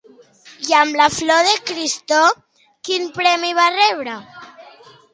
I 0.69 0.77
amb 0.77 0.97
Lo 1.01 1.07
flor 1.17 1.43
de 1.49 1.53
Cristo 1.71 2.23
quin 2.91 3.09
premi 3.21 3.55
va 3.63 3.71
rebre? 3.81 4.21